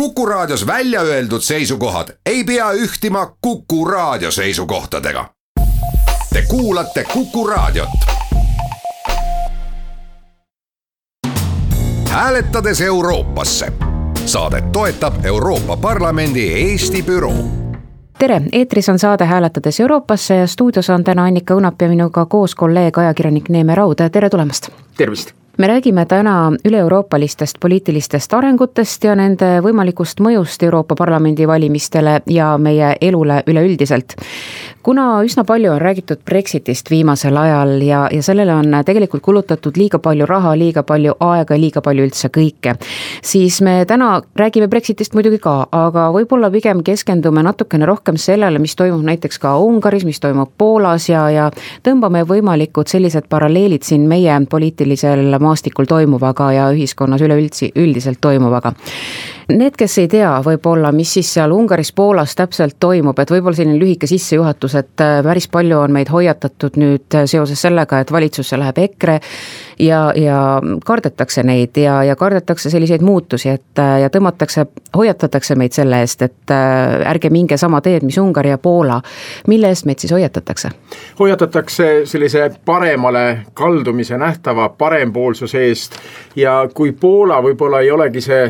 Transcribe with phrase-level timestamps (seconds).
[0.00, 5.28] Kuku Raadios välja öeldud seisukohad ei pea ühtima Kuku Raadio seisukohtadega.
[6.32, 7.88] Te kuulate Kuku Raadiot.
[12.08, 13.72] hääletades Euroopasse.
[14.24, 17.34] saadet toetab Euroopa Parlamendi Eesti büroo
[18.18, 22.54] tere, eetris on saade Hääletades Euroopasse ja stuudios on täna Annika Õunap ja minuga koos
[22.54, 24.68] kolleeg, ajakirjanik Neeme Raud, tere tulemast!
[24.96, 25.45] tervist!
[25.56, 32.94] Me räägime täna üle-euroopalistest poliitilistest arengutest ja nende võimalikust mõjust Euroopa Parlamendi valimistele ja meie
[33.00, 34.16] elule üleüldiselt.
[34.86, 39.98] Kuna üsna palju on räägitud Brexitist viimasel ajal ja, ja sellele on tegelikult kulutatud liiga
[39.98, 42.76] palju raha, liiga palju aega, liiga palju üldse kõike,
[43.26, 48.76] siis me täna räägime Brexitist muidugi ka, aga võib-olla pigem keskendume natukene rohkem sellele, mis
[48.78, 51.50] toimub näiteks ka Ungaris, mis toimub Poolas ja, ja
[51.82, 58.76] tõmbame võimalikud sellised paralleelid siin meie poliitilisel maastikul toimuvaga ja ühiskonnas üleüldse, üldiselt toimuvaga.
[59.46, 63.78] Need, kes ei tea võib-olla, mis siis seal Ungaris, Poolas täpselt toimub, et võib-olla selline
[63.78, 68.80] lühike sissejuhatus, et äh, päris palju on meid hoiatatud nüüd seoses sellega, et valitsusse läheb
[68.88, 69.20] EKRE
[69.86, 70.40] ja, ja
[70.84, 74.66] kardetakse neid ja, ja kardetakse selliseid muutusi, et äh, ja tõmmatakse,
[74.98, 78.98] hoiatatakse meid selle eest, et äh, ärge minge sama teed, mis Ungari ja Poola.
[79.46, 80.74] mille eest meid siis hoiatatakse?
[81.22, 86.00] hoiatatakse sellise paremale kaldumise nähtava parempoolsuse eest
[86.36, 88.48] ja kui Poola võib-olla ei olegi see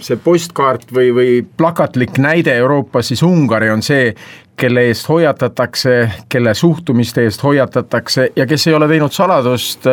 [0.00, 4.14] see postkaart või, või plakatlik näide Euroopas, siis Ungari on see,
[4.60, 5.94] kelle eest hoiatatakse,
[6.28, 9.88] kelle suhtumiste eest hoiatatakse ja kes ei ole teinud saladust,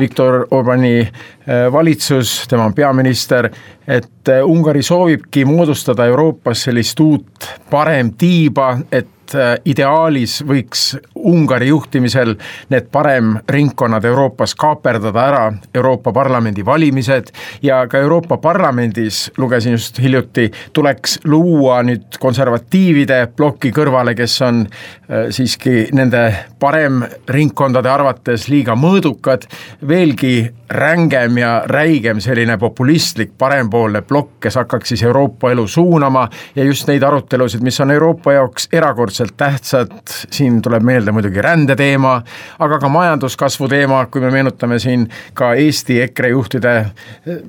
[0.00, 3.48] Viktor Orbani äh, valitsus, tema on peaminister,
[3.88, 12.34] et äh, Ungari soovibki moodustada Euroopas sellist uut paremtiiba, et äh, ideaalis võiks Ungari juhtimisel
[12.72, 15.42] need paremringkonnad Euroopas kaaperdada ära
[15.74, 17.30] Euroopa Parlamendi valimised
[17.62, 24.64] ja ka Euroopa Parlamendis, lugesin just hiljuti, tuleks luua nüüd konservatiivide ploki kõrvale, kes on
[24.66, 26.24] äh, siiski nende
[26.58, 29.46] paremringkondade arvates liiga mõõdukad,
[29.88, 36.64] veelgi rängem ja räigem selline populistlik parempoolne plokk, kes hakkaks siis Euroopa elu suunama ja
[36.64, 39.92] just neid arutelusid, mis on Euroopa jaoks erakordselt tähtsad,
[40.30, 42.14] siin tuleb meelde muidugi rändeteema,
[42.58, 46.74] aga ka majanduskasvu teema, kui me meenutame siin ka Eesti EKRE juhtide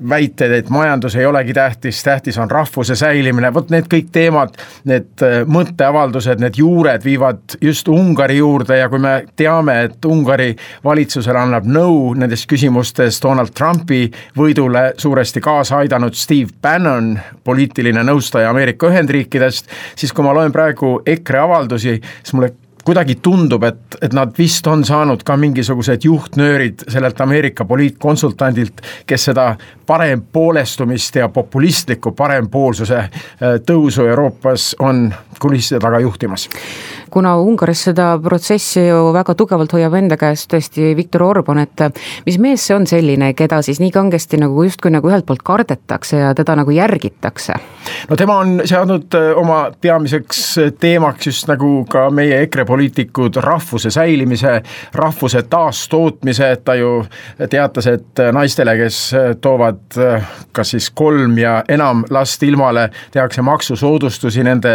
[0.08, 4.56] väiteid, et majandus ei olegi tähtis, tähtis on rahvuse säilimine, vot need kõik teemad,
[4.88, 10.52] need mõtteavaldused, need juured viivad just Ungari juurde ja kui me teame, et Ungari
[10.84, 14.06] valitsusele annab nõu nendes küsimustes Donald Trumpi
[14.38, 17.14] võidule suuresti kaasa aidanud Steve Bannon,
[17.44, 22.52] poliitiline nõustaja Ameerika Ühendriikidest, siis kui ma loen praegu EKRE avaldusi, siis mulle
[22.84, 29.30] kuidagi tundub, et, et nad vist on saanud ka mingisugused juhtnöörid sellelt Ameerika poliitkonsultandilt, kes
[29.30, 29.54] seda
[29.86, 35.06] parempoolestumist ja populistlikku parempoolsuse äh, tõusu Euroopas on
[35.40, 36.48] kulisside taga juhtimas
[37.14, 42.40] kuna Ungaris seda protsessi ju väga tugevalt hoiab enda käes tõesti Viktor Orban, et mis
[42.42, 46.32] mees see on selline, keda siis nii kangesti nagu justkui nagu ühelt poolt kardetakse ja
[46.34, 47.58] teda nagu järgitakse?
[48.10, 50.40] no tema on seadnud äh, oma peamiseks
[50.80, 54.56] teemaks just nagu ka meie EKRE poliitikud rahvuse säilimise,
[54.94, 57.04] rahvuse taastootmise, et ta ju
[57.50, 59.00] teatas, et naistele, kes
[59.44, 64.74] toovad äh, kas siis kolm ja enam last ilmale, tehakse maksusoodustusi, nende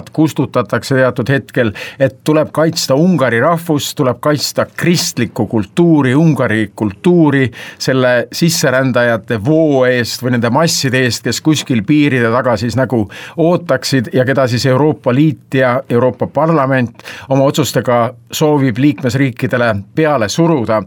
[0.00, 7.50] võlad kustutatakse teatud hetkel et tuleb kaitsta Ungari rahvust, tuleb kaitsta kristlikku kultuuri, Ungari kultuuri
[7.78, 13.04] selle sisserändajate voo eest või nende masside eest, kes kuskil piiride taga siis nagu
[13.36, 20.82] ootaksid ja keda siis Euroopa Liit ja Euroopa Parlament oma otsustega soovib liikmesriikidele peale suruda.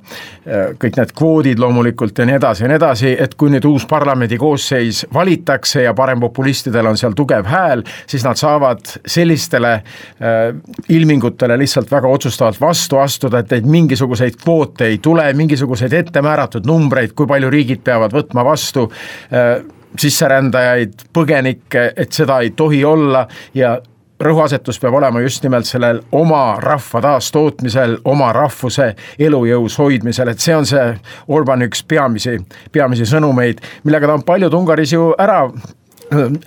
[0.79, 4.37] kõik need kvoodid loomulikult ja nii edasi ja nii edasi, et kui nüüd uus parlamendi
[4.37, 9.83] koosseis valitakse ja parempopulistidel on seal tugev hääl, siis nad saavad sellistele äh,
[10.89, 17.15] ilmingutele lihtsalt väga otsustavalt vastu astuda, et neid mingisuguseid kvoote ei tule, mingisuguseid ettemääratud numbreid,
[17.15, 19.57] kui palju riigid peavad võtma vastu äh,
[19.99, 23.75] sisserändajaid, põgenikke, et seda ei tohi olla ja
[24.23, 30.55] rõhuasetus peab olema just nimelt sellel oma rahva taastootmisel, oma rahvuse elujõus hoidmisel, et see
[30.55, 30.85] on see
[31.33, 32.37] Orbani üks peamisi,
[32.71, 35.43] peamisi sõnumeid, millega ta on paljud Ungaris ju ära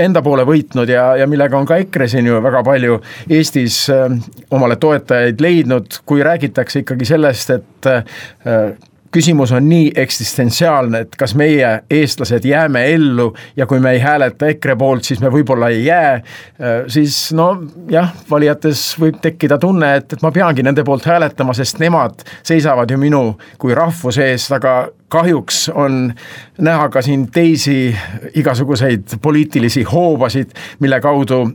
[0.07, 2.99] enda poole võitnud ja, ja millega on ka EKRE siin ju väga palju
[3.33, 4.11] Eestis äh,
[4.55, 8.77] omale toetajaid leidnud, kui räägitakse ikkagi sellest, et äh,
[9.17, 14.51] küsimus on nii eksistentsiaalne, et kas meie, eestlased, jääme ellu ja kui me ei hääleta
[14.53, 17.49] EKRE poolt, siis me võib-olla ei jää, äh, siis no
[17.93, 22.93] jah, valijates võib tekkida tunne, et, et ma peangi nende poolt hääletama, sest nemad seisavad
[22.93, 23.23] ju minu
[23.63, 24.77] kui rahvuse eest, aga
[25.09, 26.11] kahjuks on
[26.59, 27.95] näha ka siin teisi
[28.37, 30.53] igasuguseid poliitilisi hoobasid,
[30.83, 31.47] mille kaudu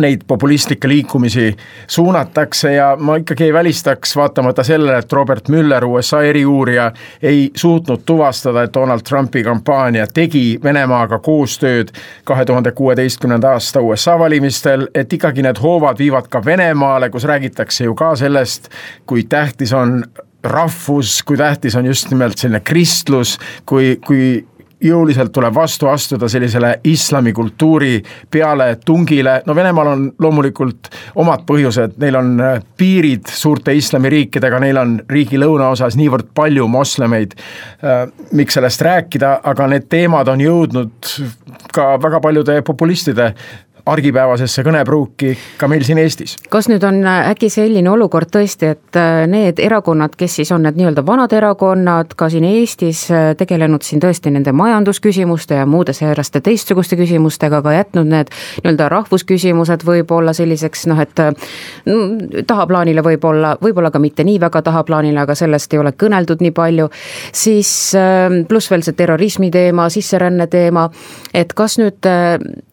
[0.00, 1.56] neid populistlikke liikumisi
[1.86, 6.92] suunatakse ja ma ikkagi ei välistaks, vaatamata sellele, et Robert Mueller, USA eriuurija,
[7.22, 11.92] ei suutnud tuvastada, et Donald Trumpi kampaania tegi Venemaaga koostööd
[12.24, 17.84] kahe tuhande kuueteistkümnenda aasta USA valimistel, et ikkagi need hoovad viivad ka Venemaale, kus räägitakse
[17.84, 18.68] ju ka sellest,
[19.06, 20.02] kui tähtis on
[20.44, 24.44] rahvus, kui tähtis on just nimelt selline kristlus, kui, kui
[24.84, 30.90] jõuliselt tuleb vastu astuda sellisele islamikultuuri pealetungile, no Venemaal on loomulikult
[31.20, 37.36] omad põhjused, neil on äh, piirid suurte islamiriikidega, neil on riigi lõunaosas niivõrd palju moslemeid,
[37.84, 41.14] äh, miks sellest rääkida, aga need teemad on jõudnud
[41.74, 43.32] ka väga paljude populistide
[43.86, 46.36] argipäevasesse kõnepruuki ka meil siin Eestis.
[46.50, 50.64] kas nüüd on äh, äkki selline olukord tõesti, et äh, need erakonnad, kes siis on
[50.64, 55.92] need nii-öelda vanad erakonnad ka siin Eestis äh, tegelenud siin tõesti nende majandusküsimuste ja muude
[55.92, 58.32] sääraste teistsuguste küsimustega, aga jätnud need
[58.62, 65.20] nii-öelda rahvusküsimused võib-olla selliseks noh, et mm, tahaplaanile võib-olla, võib-olla ka mitte nii väga tahaplaanile,
[65.26, 66.88] aga sellest ei ole kõneldud nii palju,
[67.36, 67.92] siis
[68.48, 70.88] pluss veel see terrorismi teema, sisseränne teema,
[71.34, 72.08] et kas nüüd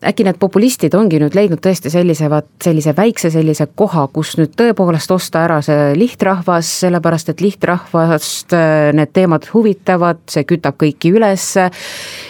[0.08, 4.36] äkki need populistid on ongi nüüd leidnud tõesti sellise, vaat sellise väikse sellise koha, kus
[4.40, 10.78] nüüd tõepoolest osta ära see lihtrahvas, sellepärast et lihtrahvast äh, need teemad huvitavad, see kütab
[10.82, 11.70] kõiki ülesse.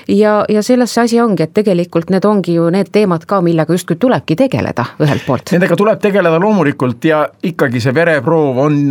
[0.07, 3.75] ja, ja selles see asi ongi, et tegelikult need ongi ju need teemad ka, millega
[3.75, 5.53] justkui tulebki tegeleda ühelt poolt.
[5.55, 8.83] Nendega tuleb tegeleda loomulikult ja ikkagi see vereproov on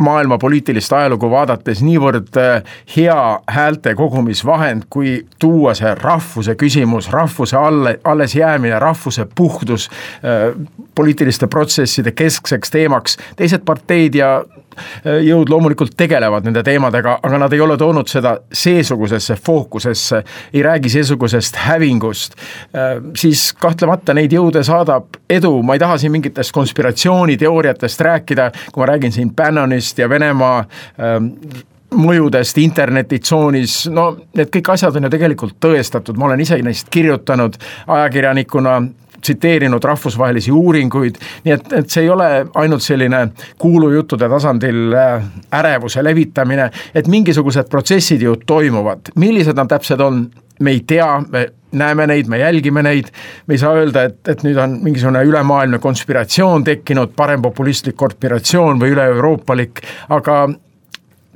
[0.00, 2.62] maailma poliitilist ajalugu vaadates niivõrd äh,
[2.96, 10.48] hea häälte kogumisvahend, kui tuua see rahvuse küsimus, rahvuse alle, allesjäämine, rahvuse puhdus äh,
[10.94, 14.40] poliitiliste protsesside keskseks teemaks, teised parteid ja
[15.04, 20.22] jõud loomulikult tegelevad nende teemadega, aga nad ei ole toonud seda seesugusesse fookusesse,
[20.54, 22.36] ei räägi seesugusest hävingust,
[23.16, 28.92] siis kahtlemata neid jõude saadab edu, ma ei taha siin mingitest konspiratsiooniteooriatest rääkida, kui ma
[28.92, 31.32] räägin siin Bannonist, ja Venemaa ähm,
[31.90, 37.58] mõjudest internetitsoonis, no need kõik asjad on ju tegelikult tõestatud, ma olen ise neist kirjutanud
[37.86, 38.76] ajakirjanikuna,
[39.20, 42.28] tsiteerinud rahvusvahelisi uuringuid, nii et, et see ei ole
[42.60, 43.26] ainult selline
[43.60, 45.30] kuulujuttude tasandil äh,
[45.60, 50.24] ärevuse levitamine, et mingisugused protsessid ju toimuvad, millised nad täpselt on,
[50.60, 53.10] me ei tea, me näeme neid, me jälgime neid,
[53.46, 58.96] me ei saa öelda, et, et nüüd on mingisugune ülemaailmne konspiratsioon tekkinud, parempopulistlik konspiratsioon või
[58.96, 59.84] üle-euroopalik,
[60.16, 60.42] aga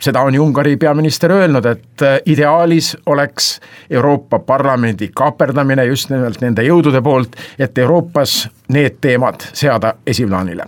[0.01, 3.61] seda on ju Ungari peaminister öelnud, et äh, ideaalis oleks
[3.91, 10.67] Euroopa Parlamendi kaaperdamine just nimelt nende jõudude poolt, et Euroopas need teemad seada esiplaanile.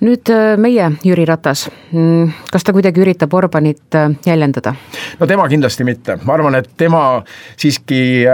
[0.00, 4.74] nüüd äh, meie Jüri Ratas, mm, kas ta kuidagi üritab Orbanit äh, jäljendada?
[5.20, 7.22] no tema kindlasti mitte, ma arvan, et tema
[7.56, 8.26] siiski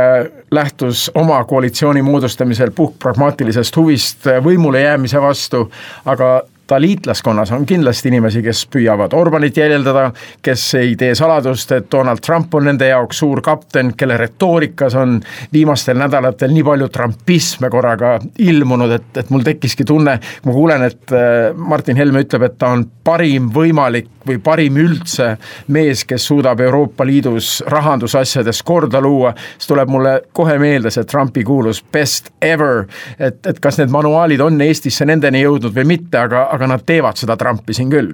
[0.50, 5.66] lähtus oma koalitsiooni moodustamisel puhtpragmaatilisest huvist võimule jäämise vastu,
[6.04, 10.10] aga ta liitlaskonnas on kindlasti inimesi, kes püüavad Orbanit jäljendada,
[10.42, 15.20] kes ei tee saladust, et Donald Trump on nende jaoks suur kapten, kelle retoorikas on
[15.52, 21.14] viimastel nädalatel nii palju trumpisme korraga ilmunud, et, et mul tekkiski tunne, ma kuulen, et
[21.14, 25.36] äh, Martin Helme ütleb, et ta on parim võimalik või parim üldse
[25.70, 31.44] mees, kes suudab Euroopa Liidus rahandusasjades korda luua, siis tuleb mulle kohe meelde see Trumpi
[31.46, 32.84] kuulus best ever,
[33.18, 37.18] et, et kas need manuaalid on Eestisse nendeni jõudnud või mitte, aga aga nad teevad
[37.20, 38.12] seda Trumpi siin küll.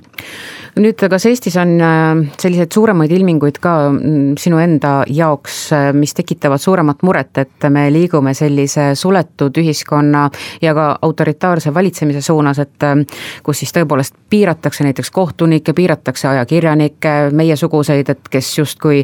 [0.72, 6.14] nüüd, kas Eestis on äh, selliseid suuremaid ilminguid ka mm, sinu enda jaoks, äh, mis
[6.16, 10.22] tekitavad suuremat muret, et me liigume sellise suletud ühiskonna
[10.62, 13.02] ja ka autoritaarse valitsemise suunas, et äh,
[13.44, 19.02] kus siis tõepoolest piiratakse näiteks kohtunikke, piiratakse ajakirjanikke, meiesuguseid, et kes justkui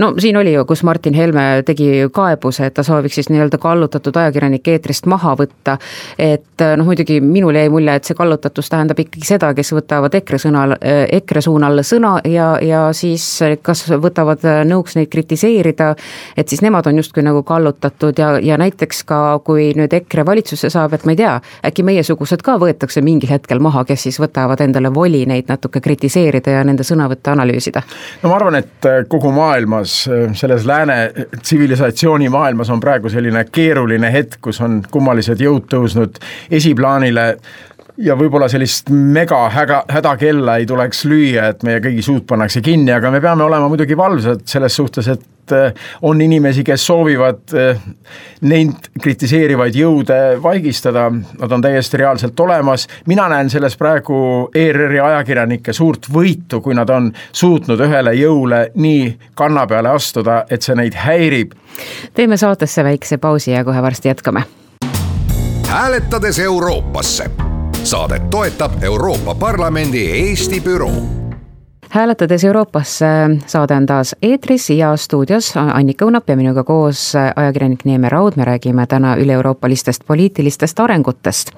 [0.00, 4.16] no siin oli ju, kus Martin Helme tegi kaebuse, et ta sooviks siis nii-öelda kallutatud
[4.16, 5.76] ajakirjanik eetrist maha võtta,
[6.16, 10.40] et noh, muidugi minul jäi mulje, et see kallutatus tähendab ikkagi seda, kes võtavad EKRE
[10.42, 10.76] sõnal,
[11.18, 13.24] EKRE suunal sõna ja, ja siis
[13.62, 15.92] kas võtavad nõuks neid kritiseerida,
[16.36, 20.70] et siis nemad on justkui nagu kallutatud ja, ja näiteks ka, kui nüüd EKRE valitsusse
[20.72, 21.34] saab, et ma ei tea,
[21.68, 26.58] äkki meiesugused ka võetakse mingil hetkel maha, kes siis võtavad endale voli neid natuke kritiseerida
[26.58, 27.84] ja nende sõnavõtte analüüsida?
[28.22, 29.96] no ma arvan, et kogu maailmas,
[30.38, 30.98] selles lääne
[31.40, 37.26] tsivilisatsiooni maailmas on praegu selline keeruline hetk, kus on kummalised jõud tõusnud esiplaanile
[38.00, 42.92] ja võib-olla sellist mega häga, hädakella ei tuleks lüüa, et meie kõigi suud pannakse kinni,
[42.94, 45.74] aga me peame olema muidugi valvsad selles suhtes, et eh,
[46.08, 47.82] on inimesi, kes soovivad eh,
[48.48, 55.76] neid kritiseerivaid jõude vaigistada, nad on täiesti reaalselt olemas, mina näen selles praegu ERR-i ajakirjanike
[55.76, 59.06] suurt võitu, kui nad on suutnud ühele jõule nii
[59.38, 61.52] kanna peale astuda, et see neid häirib.
[62.14, 64.44] teeme saatesse väikse pausi ja kohe varsti jätkame.
[65.68, 67.51] hääletades Euroopasse
[67.84, 71.21] saadet toetab Euroopa Parlamendi Eesti büroo
[71.92, 73.06] hääletades Euroopasse
[73.46, 78.46] saade on taas eetris ja stuudios Annika Õunap ja minuga koos ajakirjanik Neeme Raud, me
[78.48, 81.52] räägime täna üle-euroopalistest poliitilistest arengutest.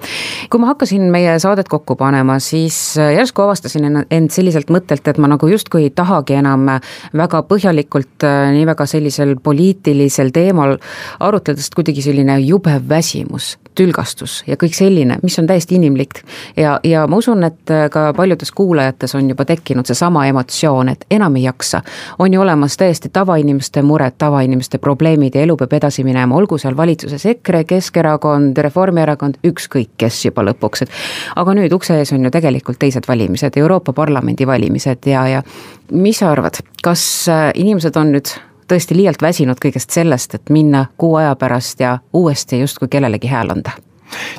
[0.49, 5.31] kui ma hakkasin meie saadet kokku panema, siis järsku avastasin end selliselt mõttelt, et ma
[5.31, 6.67] nagu justkui ei tahagi enam
[7.15, 8.27] väga põhjalikult
[8.57, 10.75] nii väga sellisel poliitilisel teemal
[11.19, 16.25] arutleda, sest kuidagi selline jube väsimus, tülgastus ja kõik selline, mis on täiesti inimlik.
[16.57, 21.35] ja, ja ma usun, et ka paljudes kuulajates on juba tekkinud seesama emotsioon, et enam
[21.35, 21.81] ei jaksa.
[22.19, 26.77] on ju olemas täiesti tavainimeste mured, tavainimeste probleemid ja elu peab edasi minema, olgu seal
[26.77, 30.89] valitsuses EKRE, Keskerakond, Reformierakond, ükskõik kes juba lõpuks, et
[31.35, 35.43] aga nüüd ukse ees on ju tegelikult teised valimised, Euroopa Parlamendi valimised ja, ja
[35.91, 38.35] mis sa arvad, kas äh, inimesed on nüüd
[38.69, 43.53] tõesti liialt väsinud kõigest sellest, et minna kuu aja pärast ja uuesti justkui kellelegi hääl
[43.53, 43.77] anda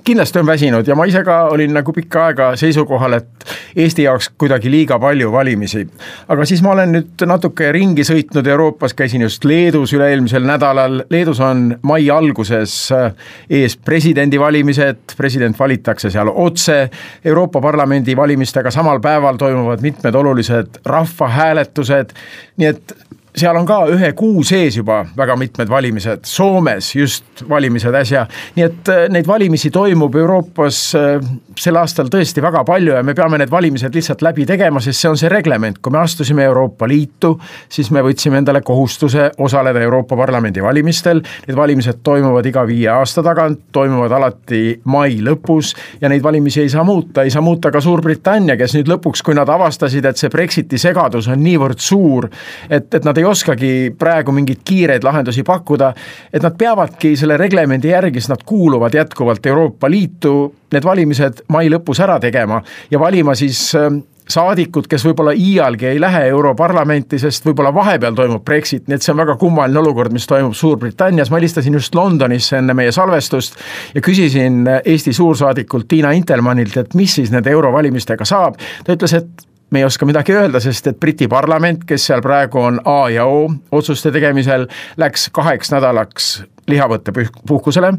[0.04, 3.46] kindlasti on väsinud ja ma ise ka olin nagu pikka aega seisukohal, et
[3.76, 5.86] Eesti jaoks kuidagi liiga palju valimisi.
[6.28, 11.40] aga siis ma olen nüüd natuke ringi sõitnud Euroopas, käisin just Leedus üle-eelmisel nädalal, Leedus
[11.40, 13.12] on mai alguses äh,
[13.50, 16.90] ees presidendivalimised, president valitakse seal otse,
[17.24, 22.14] Euroopa Parlamendi valimistega samal päeval toimuvad mitmed olulised rahvahääletused,
[22.56, 22.96] nii et
[23.36, 28.24] seal on ka ühe kuu sees juba väga mitmed valimised, Soomes just valimised äsja,
[28.56, 31.26] nii et äh, neid valimisi toimub Euroopas äh,
[31.58, 35.10] sel aastal tõesti väga palju ja me peame need valimised lihtsalt läbi tegema, sest see
[35.10, 37.34] on see reglement, kui me astusime Euroopa Liitu,
[37.68, 43.24] siis me võtsime endale kohustuse osaleda Euroopa Parlamendi valimistel, need valimised toimuvad iga viie aasta
[43.26, 47.84] tagant, toimuvad alati mai lõpus ja neid valimisi ei saa muuta, ei saa muuta ka
[47.84, 52.30] Suurbritannia, kes nüüd lõpuks, kui nad avastasid, et see Brexiti segadus on niivõrd suur,
[52.70, 55.92] et, et nad ei ei oskagi praegu mingeid kiireid lahendusi pakkuda,
[56.32, 60.36] et nad peavadki selle reglemendi järgi, sest nad kuuluvad jätkuvalt Euroopa Liitu,
[60.72, 66.00] need valimised mai lõpus ära tegema ja valima siis ähm, saadikud, kes võib-olla iialgi ei
[66.02, 70.26] lähe Europarlamenti, sest võib-olla vahepeal toimub Brexit, nii et see on väga kummaline olukord, mis
[70.26, 73.58] toimub Suurbritannias, ma helistasin just Londonisse enne meie salvestust
[73.94, 79.46] ja küsisin Eesti suursaadikult Tiina Intermannilt, et mis siis nende eurovalimistega saab, ta ütles, et
[79.70, 83.26] me ei oska midagi öelda, sest et Briti parlament, kes seal praegu on A ja
[83.26, 87.92] O otsuste tegemisel, läks kaheks nädalaks lihavõttepuhkusele.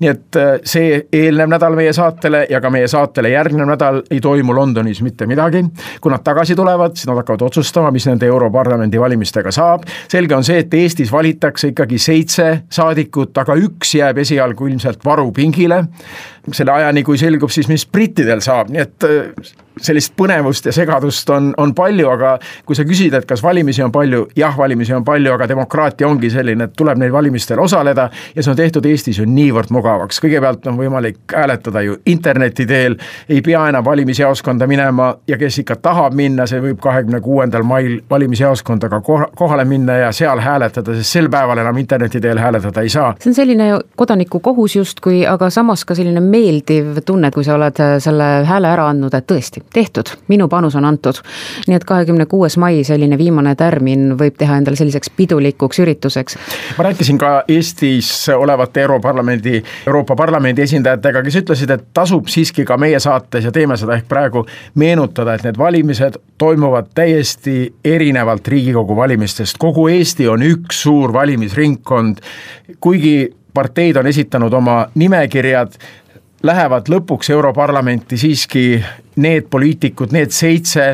[0.00, 4.20] nii et äh, see eelnev nädal meie saatele ja ka meie saatele järgnev nädal ei
[4.20, 5.64] toimu Londonis mitte midagi.
[6.00, 9.84] kui nad tagasi tulevad, siis nad hakkavad otsustama, mis nende Europarlamendi valimistega saab.
[10.08, 15.84] selge on see, et Eestis valitakse ikkagi seitse saadikut, aga üks jääb esialgu ilmselt varupingile.
[16.52, 21.30] selle ajani, kui selgub siis, mis brittidel saab, nii et äh, sellist põnevust ja segadust
[21.30, 25.04] on, on palju, aga kui sa küsid, et kas valimisi on palju, jah, valimisi on
[25.04, 29.20] palju, aga demokraatia ongi selline, et tuleb neil valimistel osaleda ja see on tehtud Eestis
[29.20, 32.96] ju niivõrd mugavaks, kõigepealt on võimalik hääletada ju interneti teel,
[33.28, 38.00] ei pea enam valimisjaoskonda minema ja kes ikka tahab minna, see võib kahekümne kuuendal mail
[38.10, 39.00] valimisjaoskonda ka
[39.36, 43.14] kohale minna ja seal hääletada, sest sel päeval enam interneti teel hääletada ei saa.
[43.20, 48.30] see on selline kodanikukohus justkui, aga samas ka selline meeldiv tunne, kui sa oled selle
[48.46, 51.20] hääle ära andnud, et tõesti, tehtud, minu panus on antud.
[51.66, 56.38] nii et kahekümne kuues mai, selline viimane tärmin võib teha endale selliseks pidulikuks ürituseks.
[56.78, 62.76] ma rääkisin ka Eestis olevate Europarlamendi, Euroopa Parlamendi esindajatega, kes ütlesid, et tasub siiski ka
[62.76, 68.96] meie saates ja teeme seda ehk praegu meenutada, et need valimised toimuvad täiesti erinevalt Riigikogu
[68.96, 72.20] valimistest, kogu Eesti on üks suur valimisringkond,
[72.80, 75.74] kuigi parteid on esitanud oma nimekirjad,
[76.42, 78.64] lähevad lõpuks Europarlamenti siiski
[79.20, 80.86] need poliitikud, need seitse,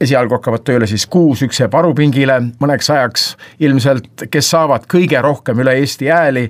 [0.00, 3.26] esialgu hakkavad tööle siis kuus, üks jääb varupingile mõneks ajaks.
[3.64, 6.48] Ilmselt, kes saavad kõige rohkem üle Eesti hääli,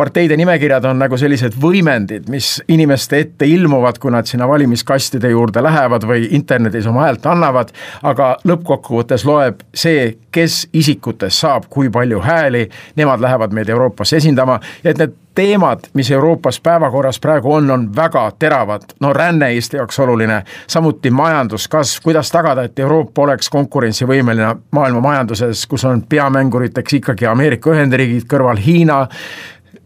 [0.00, 5.60] parteide nimekirjad on nagu sellised võimendid, mis inimeste ette ilmuvad, kui nad sinna valimiskastide juurde
[5.62, 7.74] lähevad või internetis oma häält annavad,
[8.08, 12.64] aga lõppkokkuvõttes loeb see, kes isikutest saab kui palju hääli,
[12.96, 18.24] nemad lähevad meid Euroopas esindama et need teemad, mis Euroopas päevakorras praegu on, on väga
[18.38, 25.00] teravad, no ränne Eesti jaoks oluline, samuti majanduskasv, kuidas tagada, et Euroopa oleks konkurentsivõimeline maailma
[25.00, 29.04] majanduses, kus on peamänguriteks ikkagi Ameerika Ühendriigid, kõrval Hiina,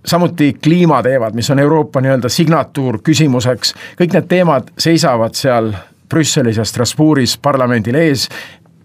[0.04, 5.72] samuti kliimateemad, mis on Euroopa nii-öelda signatuur küsimuseks, kõik need teemad seisavad seal
[6.08, 8.28] Brüsselis ja Strasbourgis parlamendil ees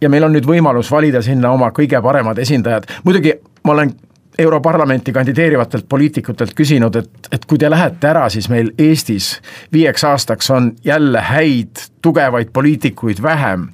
[0.01, 3.91] ja meil on nüüd võimalus valida sinna oma kõige paremad esindajad, muidugi ma olen
[4.39, 9.33] Europarlamenti kandideerivatelt poliitikutelt küsinud, et, et kui te lähete ära, siis meil Eestis
[9.73, 13.67] viieks aastaks on jälle häid, tugevaid poliitikuid vähem.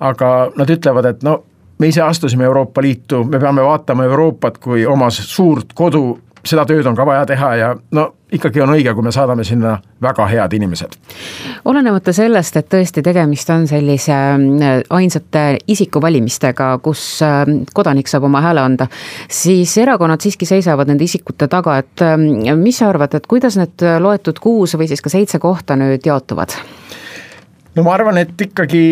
[0.00, 1.42] aga nad ütlevad, et no
[1.78, 6.86] me ise astusime Euroopa Liitu, me peame vaatama Euroopat kui oma suurt kodu seda tööd
[6.86, 10.56] on ka vaja teha ja no ikkagi on õige, kui me saadame sinna väga head
[10.56, 10.96] inimesed.
[11.64, 18.42] olenemata sellest, et tõesti tegemist on sellise äh, ainsate isikuvalimistega, kus äh, kodanik saab oma
[18.44, 18.88] hääle anda,
[19.28, 22.16] siis erakonnad siiski seisavad nende isikute taga, et äh,
[22.56, 26.58] mis sa arvad, et kuidas need loetud kuus või siis ka seitse kohta nüüd jaotuvad?
[27.76, 28.84] no ma arvan, et ikkagi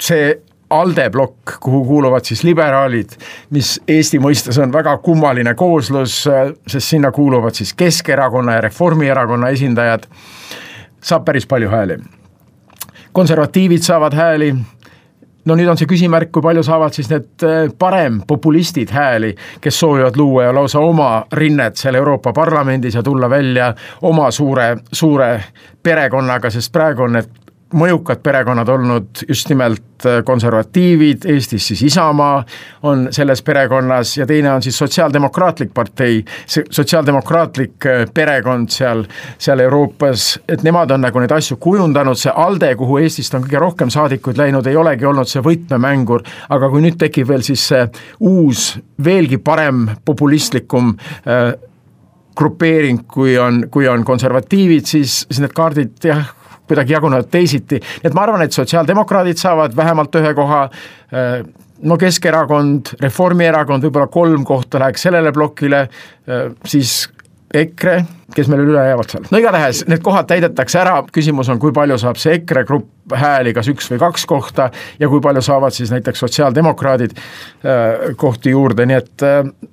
[0.00, 0.30] see
[0.70, 3.16] ALDE plokk, kuhu kuuluvad siis liberaalid,
[3.50, 6.22] mis Eesti mõistes on väga kummaline kooslus,
[6.66, 10.06] sest sinna kuuluvad siis Keskerakonna ja Reformierakonna esindajad,
[11.02, 11.98] saab päris palju hääli.
[13.12, 14.54] konservatiivid saavad hääli,
[15.44, 20.16] no nüüd on see küsimärk, kui palju saavad siis need eh, parempopulistid hääli, kes soovivad
[20.16, 25.30] luua ja lausa oma rinnet seal Euroopa Parlamendis ja tulla välja oma suure, suure
[25.82, 32.42] perekonnaga, sest praegu on need mõjukad perekonnad olnud just nimelt äh, konservatiivid, Eestis siis Isamaa
[32.88, 39.04] on selles perekonnas ja teine on siis Sotsiaaldemokraatlik partei, see sotsiaaldemokraatlik äh, perekond seal,
[39.38, 43.62] seal Euroopas, et nemad on nagu neid asju kujundanud, see ALDE, kuhu Eestist on kõige
[43.62, 47.86] rohkem saadikuid läinud, ei olegi olnud see võtmemängur, aga kui nüüd tekib veel siis see
[48.26, 48.72] uus,
[49.04, 50.94] veelgi parem, populistlikum
[51.26, 51.52] äh,
[52.40, 56.30] grupeering, kui on, kui on konservatiivid, siis, siis need kaardid jah,
[56.70, 60.62] kuidagi jagunevad teisiti, et ma arvan, et sotsiaaldemokraadid saavad vähemalt ühe koha,
[61.10, 61.40] äh,
[61.82, 65.86] no Keskerakond, Reformierakond, võib-olla kolm kohta läheks sellele plokile,
[66.28, 67.02] äh, siis
[67.50, 67.96] EKRE,
[68.30, 71.96] kes meil üle jäävad seal, no igatahes need kohad täidetakse ära, küsimus on, kui palju
[71.98, 74.68] saab see EKRE grupp hääli, kas üks või kaks kohta
[75.00, 79.26] ja kui palju saavad siis näiteks sotsiaaldemokraadid äh, kohti juurde, nii et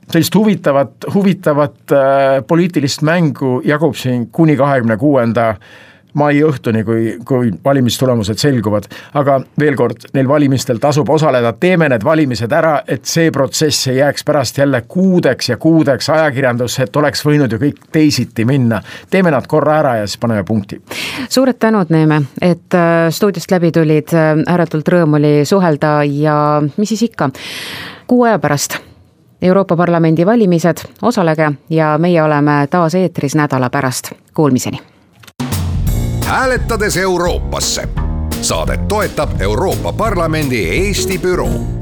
[0.09, 1.93] sellist huvitavat, huvitavat
[2.49, 5.51] poliitilist mängu jagub siin kuni kahekümne kuuenda
[6.17, 8.87] mai õhtuni, kui, kui valimistulemused selguvad.
[9.13, 13.99] aga veel kord, neil valimistel tasub osaleda, teeme need valimised ära, et see protsess ei
[14.01, 18.81] jääks pärast jälle kuudeks ja kuudeks ajakirjandusse, et oleks võinud ju kõik teisiti minna.
[19.09, 20.81] teeme nad korra ära ja siis paneme punkti.
[21.29, 26.89] suured tänud, Neeme, et äh, stuudiost läbi tulid, äh, ääretult rõõm oli suhelda ja mis
[26.89, 27.29] siis ikka,
[28.07, 28.79] kuu aja pärast
[29.41, 34.96] Euroopa Parlamendi valimised, osalege ja meie oleme taas eetris nädala pärast, kuulmiseni
[36.27, 37.87] hääletades Euroopasse.
[38.41, 41.76] saadet toetab Euroopa Parlamendi Eesti büroo